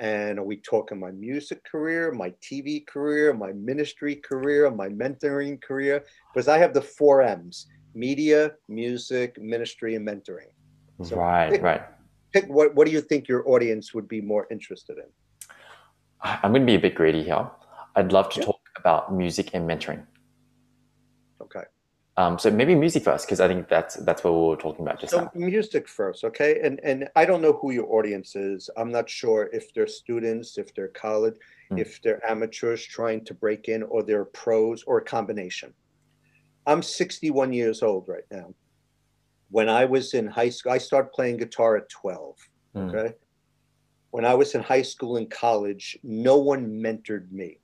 [0.00, 5.60] And are we talking my music career, my TV career, my ministry career, my mentoring
[5.60, 6.04] career?
[6.32, 10.52] Because I have the four M's media, music, ministry, and mentoring.
[11.02, 11.82] So right, pick, right.
[12.32, 15.04] Pick what, what do you think your audience would be more interested in?
[16.20, 17.48] I'm going to be a bit greedy here.
[17.94, 18.46] I'd love to yeah.
[18.46, 20.04] talk about music and mentoring.
[21.40, 21.62] Okay.
[22.16, 24.98] Um, so maybe music first, because I think that's that's what we were talking about
[24.98, 25.30] just so now.
[25.34, 26.60] music first, okay?
[26.64, 28.68] And and I don't know who your audience is.
[28.76, 31.36] I'm not sure if they're students, if they're college,
[31.70, 31.78] mm.
[31.78, 35.72] if they're amateurs trying to break in, or they're pros, or a combination.
[36.66, 38.52] I'm 61 years old right now.
[39.50, 42.36] When I was in high school, I started playing guitar at 12.
[42.76, 42.94] Mm.
[42.94, 43.14] Okay.
[44.10, 47.58] When I was in high school and college, no one mentored me.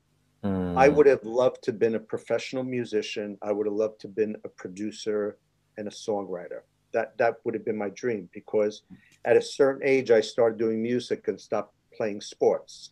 [0.45, 0.77] Mm.
[0.77, 3.39] I would have loved to have been a professional musician.
[3.43, 5.39] I would have loved to have been a producer
[5.79, 6.61] and a songwriter.
[6.93, 8.83] That that would have been my dream because
[9.25, 12.91] at a certain age I started doing music and stopped playing sports.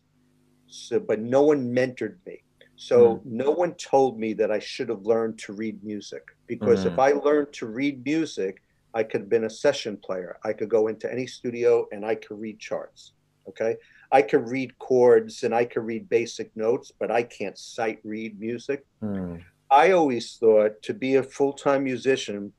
[0.67, 2.43] So but no one mentored me.
[2.75, 3.25] So mm.
[3.25, 6.91] no one told me that I should have learned to read music because mm.
[6.91, 8.62] if I learned to read music,
[8.93, 10.37] I could have been a session player.
[10.43, 13.13] I could go into any studio and I could read charts.
[13.49, 13.75] Okay.
[14.11, 18.39] I could read chords and I could read basic notes, but I can't sight read
[18.39, 18.85] music.
[19.01, 19.43] Mm.
[19.71, 22.53] I always thought to be a full time musician,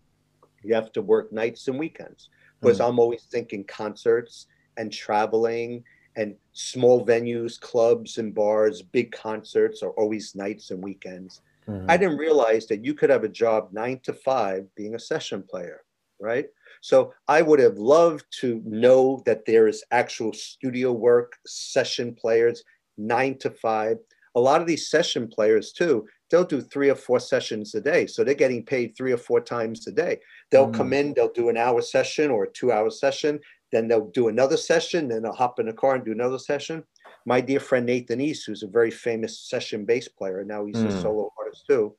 [0.63, 2.29] you have to work nights and weekends
[2.61, 2.89] because mm.
[2.89, 5.85] I'm always thinking concerts and traveling
[6.17, 11.43] and small venues, clubs and bars, big concerts are always nights and weekends.
[11.69, 11.91] Mm-hmm.
[11.91, 15.43] I didn't realize that you could have a job nine to five being a session
[15.43, 15.83] player,
[16.25, 16.47] right?
[16.81, 22.65] So I would have loved to know that there is actual studio work, session players,
[22.99, 23.99] nine to five.
[24.35, 28.07] A lot of these session players too, they'll do three or four sessions a day.
[28.07, 30.19] So they're getting paid three or four times a day.
[30.51, 30.75] They'll mm.
[30.75, 33.39] come in, they'll do an hour session or a two hour session,
[33.71, 36.83] then they'll do another session, then they'll hop in the car and do another session.
[37.27, 40.77] My dear friend Nathan East, who's a very famous session bass player, and now he's
[40.77, 40.87] mm.
[40.87, 41.95] a solo artist too.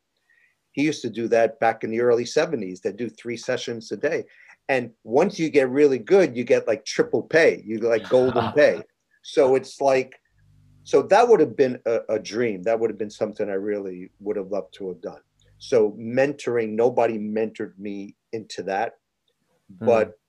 [0.76, 2.82] He used to do that back in the early 70s.
[2.82, 4.26] They do three sessions a day.
[4.68, 7.64] And once you get really good, you get like triple pay.
[7.66, 8.82] You get like golden pay.
[9.22, 10.20] So it's like,
[10.84, 12.62] so that would have been a, a, dream.
[12.64, 15.22] That would have been something I really would have loved to have done.
[15.60, 18.96] So mentoring, nobody mentored me into that.
[19.82, 19.86] Mm.
[19.86, 20.20] But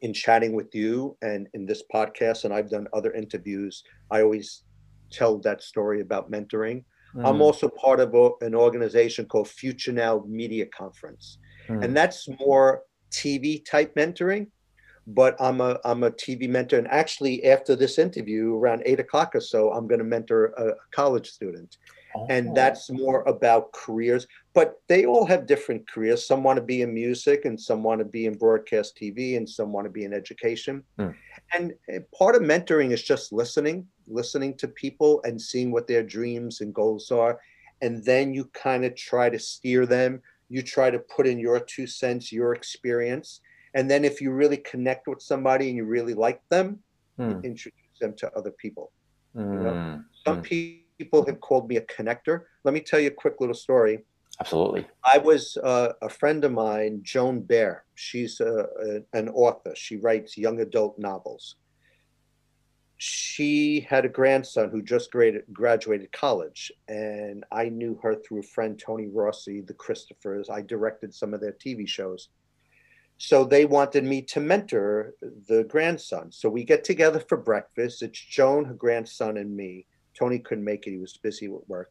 [0.00, 4.64] in chatting with you and in this podcast, and I've done other interviews, I always
[5.12, 6.82] tell that story about mentoring.
[7.16, 7.28] Mm.
[7.28, 11.38] I'm also part of a, an organization called Future Now Media Conference.
[11.68, 11.84] Mm.
[11.84, 14.48] And that's more TV type mentoring,
[15.06, 16.78] but I'm a I'm a TV mentor.
[16.78, 20.72] And actually, after this interview, around eight o'clock or so, I'm going to mentor a,
[20.92, 21.76] college student.
[22.16, 22.26] Oh.
[22.30, 26.26] And that's more about careers, but they all have different careers.
[26.26, 29.48] Some want to be in music, and some want to be in broadcast TV, and
[29.48, 30.84] some want to be in education.
[30.98, 31.14] Mm.
[31.52, 36.04] And eh, part of mentoring is just listening, listening to people and seeing what their
[36.04, 37.40] dreams and goals are.
[37.82, 40.22] And then you kind of try to steer them.
[40.48, 43.40] You try to put in your two cents, your experience.
[43.74, 46.78] And then if you really connect with somebody and you really like them,
[47.18, 47.42] mm.
[47.42, 48.92] introduce them to other people.
[49.36, 49.52] Mm.
[49.52, 49.72] You know?
[49.72, 50.00] Hmm.
[50.24, 52.42] Some people people have called me a connector.
[52.64, 54.00] Let me tell you a quick little story.
[54.40, 54.86] Absolutely.
[55.04, 57.84] I was uh, a friend of mine, Joan Bauer.
[57.94, 59.74] She's a, a, an author.
[59.76, 61.56] She writes young adult novels.
[62.96, 68.44] She had a grandson who just graduated, graduated college, and I knew her through a
[68.44, 70.48] friend, Tony Rossi, the Christophers.
[70.50, 72.28] I directed some of their TV shows.
[73.18, 75.14] So they wanted me to mentor
[75.48, 76.32] the grandson.
[76.32, 78.02] So we get together for breakfast.
[78.02, 79.86] It's Joan, her grandson, and me
[80.18, 80.92] Tony couldn't make it.
[80.92, 81.90] He was busy with work.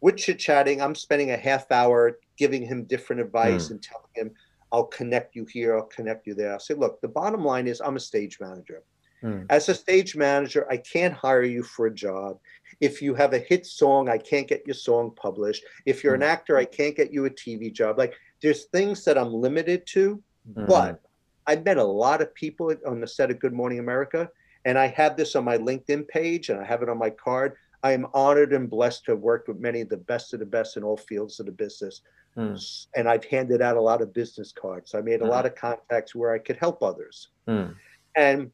[0.00, 0.80] We're chit chatting.
[0.80, 3.72] I'm spending a half hour giving him different advice mm.
[3.72, 4.30] and telling him,
[4.70, 6.54] I'll connect you here, I'll connect you there.
[6.54, 8.82] I say, look, the bottom line is I'm a stage manager.
[9.22, 9.46] Mm.
[9.50, 12.38] As a stage manager, I can't hire you for a job.
[12.80, 15.64] If you have a hit song, I can't get your song published.
[15.86, 16.22] If you're mm.
[16.22, 16.32] an hmm.
[16.32, 17.98] actor, I can't get you a TV job.
[17.98, 20.66] Like there's things that I'm limited to, mm.
[20.68, 21.00] but
[21.46, 24.30] I met a lot of people on the set of Good Morning America
[24.68, 27.56] and I have this on my LinkedIn page and I have it on my card.
[27.82, 30.46] I am honored and blessed to have worked with many of the best of the
[30.46, 32.02] best in all fields of the business.
[32.36, 32.86] Mm.
[32.94, 34.94] And I've handed out a lot of business cards.
[34.94, 35.30] I made a mm.
[35.30, 37.28] lot of contacts where I could help others.
[37.48, 37.76] Mm.
[38.14, 38.50] And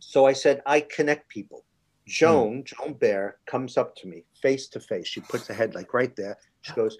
[0.00, 1.66] so I said, I connect people.
[2.06, 5.06] Joan, Joan Bauer, comes up to me face to face.
[5.06, 6.38] She puts her head like right there.
[6.62, 6.96] She goes,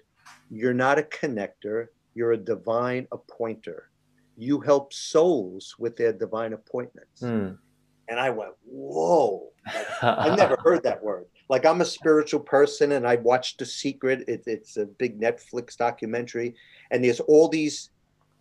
[0.51, 3.89] You're not a connector, you're a divine appointer.
[4.37, 7.23] You help souls with their divine appointments.
[8.09, 9.49] And I went, whoa.
[9.73, 11.25] Like, I never heard that word.
[11.49, 14.25] Like I'm a spiritual person and I watched The Secret.
[14.27, 16.55] It, it's a big Netflix documentary.
[16.91, 17.89] And there's all these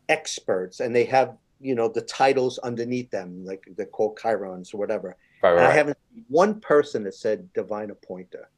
[0.08, 4.78] experts and they have, you know, the titles underneath them, like they're called chyrons or
[4.78, 5.16] whatever.
[5.42, 5.66] Right, right.
[5.66, 5.98] I haven't
[6.28, 8.48] one person that said divine appointer.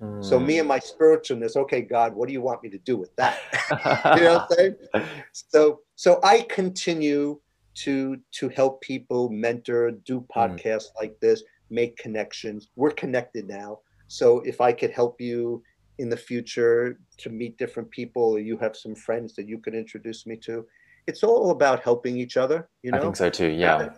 [0.00, 0.22] Mm.
[0.24, 3.14] So me and my spiritualness, okay, God, what do you want me to do with
[3.16, 3.38] that?
[4.16, 4.76] you know what I'm saying?
[5.32, 7.40] So so I continue
[7.84, 10.26] to to help people mentor do mm.
[10.34, 11.00] podcasts mm.
[11.00, 12.68] like this make connections.
[12.76, 13.80] We're connected now.
[14.08, 15.62] So if i could help you
[15.98, 19.74] in the future to meet different people or you have some friends that you could
[19.74, 20.64] introduce me to
[21.06, 22.98] it's all about helping each other you know?
[22.98, 23.88] i think so too yeah.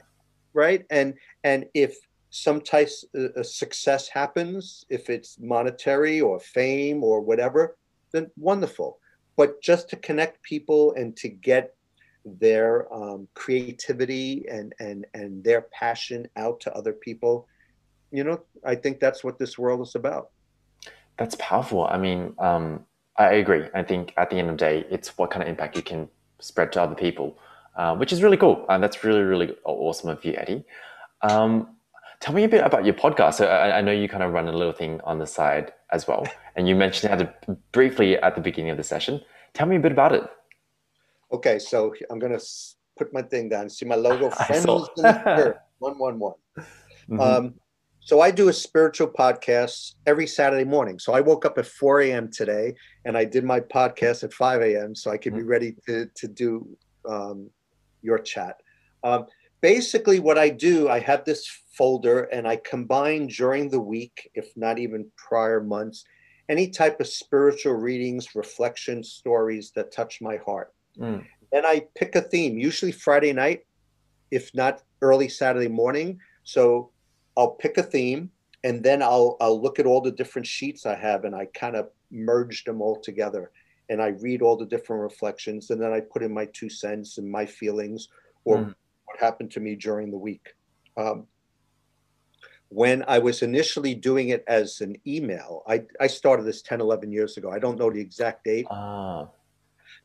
[0.55, 0.85] right?
[0.91, 1.15] And
[1.45, 1.97] and if
[2.31, 7.77] some type of uh, success happens if it's monetary or fame or whatever
[8.13, 8.99] then wonderful.
[9.37, 11.75] But just to connect people and to get
[12.25, 17.47] their um, creativity and and and their passion out to other people
[18.11, 20.31] you know i think that's what this world is about.
[21.17, 21.85] That's powerful.
[21.87, 22.85] I mean um,
[23.17, 23.65] i agree.
[23.75, 26.09] I think at the end of the day it's what kind of impact you can
[26.39, 27.39] spread to other people
[27.77, 28.65] uh, which is really cool.
[28.69, 30.65] And that's really really awesome of you eddie.
[31.23, 31.77] Um,
[32.21, 33.35] tell me a bit about your podcast.
[33.35, 36.07] So I, I know you kind of run a little thing on the side as
[36.07, 36.27] well.
[36.57, 39.21] And you mentioned to briefly at the beginning of the session.
[39.55, 40.29] Tell me a bit about it
[41.33, 42.41] Okay, so I'm gonna
[42.99, 43.69] put my thing down.
[43.69, 44.67] See my logo, friends
[45.79, 46.35] one one one.
[46.57, 47.21] Mm-hmm.
[47.21, 47.55] Um,
[48.01, 50.99] so I do a spiritual podcast every Saturday morning.
[50.99, 52.31] So I woke up at 4 a.m.
[52.33, 54.95] today, and I did my podcast at 5 a.m.
[54.95, 55.43] so I could mm-hmm.
[55.43, 56.67] be ready to to do
[57.09, 57.51] um,
[58.03, 58.57] your chat.
[59.05, 59.27] Um,
[59.61, 64.57] basically, what I do, I have this folder, and I combine during the week, if
[64.57, 66.05] not even prior months,
[66.49, 70.73] any type of spiritual readings, reflections, stories that touch my heart.
[70.99, 71.25] Mm.
[71.53, 73.67] Then I pick a theme, usually Friday night,
[74.31, 76.21] if not early Saturday morning.
[76.45, 76.91] So
[77.37, 78.31] I'll pick a theme
[78.65, 81.77] and then I'll I'll look at all the different sheets I have and I kind
[81.77, 83.51] of merge them all together
[83.89, 87.19] and I read all the different reflections and then I put in my two cents
[87.19, 88.09] and my feelings
[88.45, 88.75] or mm.
[89.05, 90.55] what happened to me during the week.
[90.97, 91.27] Um,
[92.71, 97.11] when I was initially doing it as an email, I, I started this 10, 11
[97.11, 97.51] years ago.
[97.51, 98.67] I don't know the exact date.
[98.71, 99.29] Ah.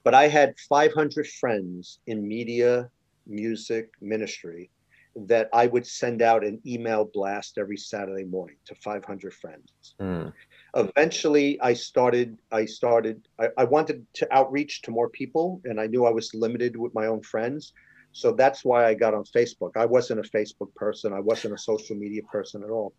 [0.03, 2.89] But I had 500 friends in media,
[3.25, 4.69] music, ministry
[5.15, 9.95] that I would send out an email blast every Saturday morning to 500 friends.
[10.01, 10.33] Mm.
[10.75, 12.37] Eventually, I started.
[12.51, 13.27] I started.
[13.39, 16.95] I, I, wanted to outreach to more people, and I knew I was limited with
[16.95, 17.73] my own friends.
[18.11, 19.71] So that's why I got on Facebook.
[19.75, 21.13] I wasn't a Facebook person.
[21.13, 22.93] I wasn't a social media person at all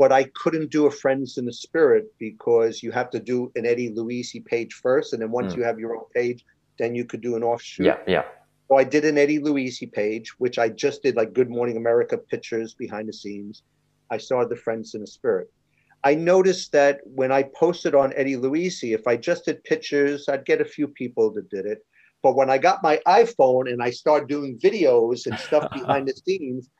[0.00, 3.66] but I couldn't do a Friends in the Spirit because you have to do an
[3.66, 5.58] Eddie Luisi page first, and then once mm.
[5.58, 6.42] you have your own page,
[6.78, 7.84] then you could do an offshoot.
[7.84, 8.22] Yeah, yeah.
[8.68, 12.16] So I did an Eddie Luisi page, which I just did like Good Morning America
[12.16, 13.62] pictures behind the scenes.
[14.10, 15.52] I started the Friends in the Spirit.
[16.02, 20.46] I noticed that when I posted on Eddie Luisi, if I just did pictures, I'd
[20.46, 21.84] get a few people that did it.
[22.22, 26.14] But when I got my iPhone and I started doing videos and stuff behind the
[26.14, 26.70] scenes,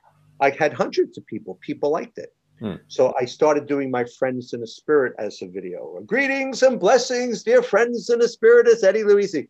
[0.40, 1.58] I had hundreds of people.
[1.60, 2.32] People liked it.
[2.60, 2.74] Hmm.
[2.88, 6.00] So I started doing my friends in the spirit as a video.
[6.06, 9.48] Greetings and blessings, dear friends in the spirit, as Eddie Luisi.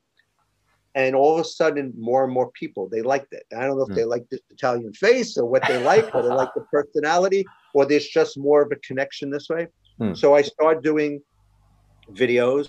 [0.94, 3.44] And all of a sudden, more and more people they liked it.
[3.56, 3.94] I don't know if hmm.
[3.94, 7.44] they liked the Italian face or what they like, or they like the personality,
[7.74, 9.66] or there's just more of a connection this way.
[9.98, 10.14] Hmm.
[10.14, 11.20] So I started doing
[12.12, 12.68] videos.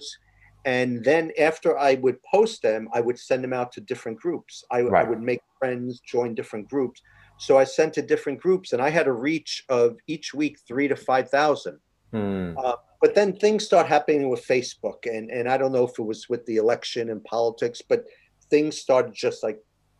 [0.65, 4.63] And then after I would post them, I would send them out to different groups.
[4.71, 5.05] I, right.
[5.05, 7.01] I would make friends join different groups.
[7.41, 10.87] So I sent to different groups, and I had a reach of each week three
[10.87, 11.79] to five thousand.
[12.11, 12.53] Hmm.
[12.55, 16.03] Uh, but then things start happening with Facebook, and and I don't know if it
[16.03, 18.05] was with the election and politics, but
[18.51, 19.59] things started just like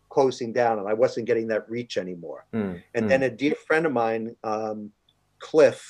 [0.09, 2.45] closing down, and I wasn't getting that reach anymore.
[2.53, 2.75] Hmm.
[2.93, 3.07] And hmm.
[3.07, 4.91] then a dear friend of mine, um,
[5.39, 5.81] Cliff,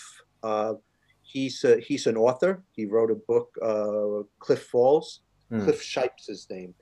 [0.44, 0.76] uh,
[1.22, 2.64] he's a, he's an author.
[2.72, 5.20] He wrote a book, uh, Cliff Falls.
[5.50, 5.66] Hmm.
[5.66, 6.74] Cliff Shipes his name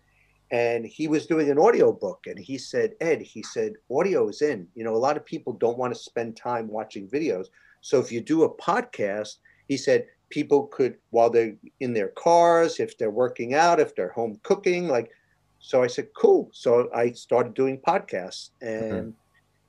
[0.51, 4.41] and he was doing an audio book and he said ed he said audio is
[4.41, 7.47] in you know a lot of people don't want to spend time watching videos
[7.81, 9.35] so if you do a podcast
[9.67, 14.11] he said people could while they're in their cars if they're working out if they're
[14.11, 15.11] home cooking like
[15.59, 19.09] so i said cool so i started doing podcasts and mm-hmm.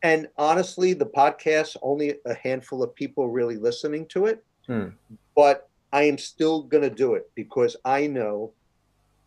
[0.03, 4.93] and honestly the podcast only a handful of people really listening to it mm.
[5.35, 8.53] but i am still going to do it because i know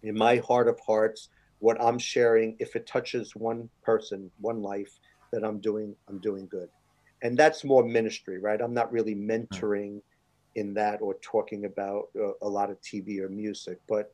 [0.04, 1.30] in my heart of hearts
[1.64, 5.00] what I'm sharing, if it touches one person, one life,
[5.32, 6.68] that I'm doing, I'm doing good.
[7.22, 8.60] And that's more ministry, right?
[8.60, 10.02] I'm not really mentoring
[10.56, 13.80] in that or talking about uh, a lot of TV or music.
[13.88, 14.14] But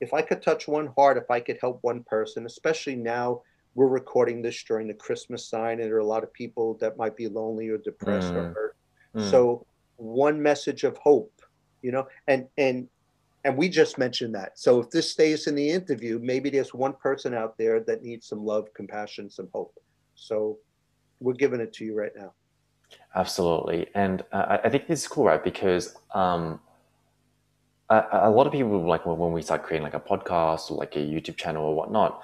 [0.00, 3.42] if I could touch one heart, if I could help one person, especially now
[3.74, 6.96] we're recording this during the Christmas sign, and there are a lot of people that
[6.96, 8.36] might be lonely or depressed mm.
[8.36, 8.76] or hurt.
[9.14, 9.30] Mm.
[9.30, 9.66] So
[9.96, 11.42] one message of hope,
[11.82, 12.88] you know, and and
[13.48, 14.58] and we just mentioned that.
[14.58, 18.28] So if this stays in the interview, maybe there's one person out there that needs
[18.28, 19.74] some love, compassion, some hope.
[20.16, 20.58] So
[21.18, 22.34] we're giving it to you right now.
[23.14, 25.42] Absolutely, and uh, I think this is cool, right?
[25.42, 26.60] Because um,
[27.88, 30.94] a, a, lot of people like when we start creating like a podcast or like
[30.96, 32.22] a YouTube channel or whatnot.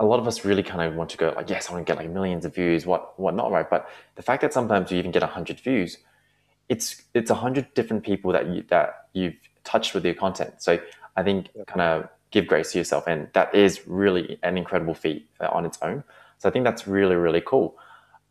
[0.00, 1.90] A lot of us really kind of want to go like, yes, I want to
[1.90, 3.68] get like millions of views, what whatnot, right?
[3.68, 5.98] But the fact that sometimes you even get a hundred views,
[6.70, 10.54] it's it's a hundred different people that you that you've touched with your content.
[10.58, 10.78] So
[11.16, 15.28] I think kind of give grace to yourself, and that is really an incredible feat
[15.40, 16.04] on its own.
[16.38, 17.76] So I think that's really really cool.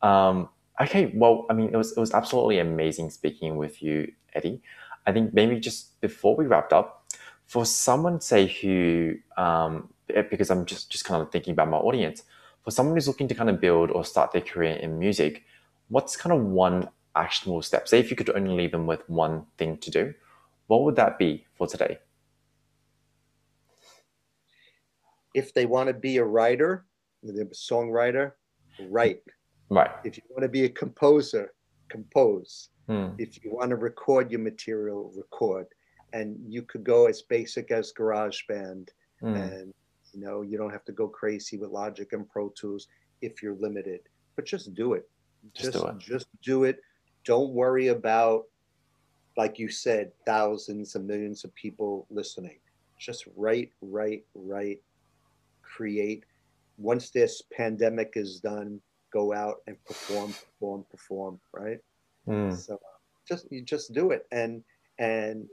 [0.01, 0.49] Um,
[0.81, 4.61] okay, well, I mean, it was it was absolutely amazing speaking with you, Eddie.
[5.05, 7.05] I think maybe just before we wrapped up,
[7.45, 12.23] for someone say who, um, because I'm just just kind of thinking about my audience,
[12.63, 15.43] for someone who's looking to kind of build or start their career in music,
[15.89, 17.87] what's kind of one actionable step?
[17.87, 20.13] Say if you could only leave them with one thing to do,
[20.67, 21.99] what would that be for today?
[25.33, 26.85] If they want to be a writer,
[27.23, 28.33] they're a songwriter,
[28.89, 29.21] write.
[29.69, 29.91] Right.
[30.03, 31.53] If you want to be a composer,
[31.89, 32.69] compose.
[32.87, 33.09] Hmm.
[33.17, 35.67] If you want to record your material, record.
[36.11, 38.89] And you could go as basic as GarageBand,
[39.19, 39.35] hmm.
[39.35, 39.73] and
[40.13, 42.87] you know you don't have to go crazy with Logic and Pro Tools
[43.21, 44.01] if you're limited.
[44.35, 45.09] But just do it.
[45.53, 45.99] Just, just do it.
[45.99, 46.79] Just do it.
[47.25, 48.43] Don't worry about
[49.37, 52.59] like you said, thousands and millions of people listening.
[52.99, 54.81] Just write, write, write,
[55.61, 56.23] create.
[56.77, 58.79] Once this pandemic is done,
[59.11, 61.39] go out and perform, perform, perform.
[61.51, 61.79] Right.
[62.27, 62.55] Mm.
[62.57, 62.79] So
[63.27, 64.63] just you just do it, and
[64.99, 65.45] and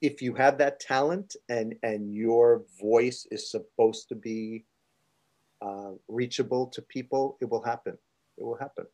[0.00, 4.64] if you have that talent and and your voice is supposed to be
[5.60, 7.96] uh, reachable to people, it will happen.
[8.36, 8.86] It will happen.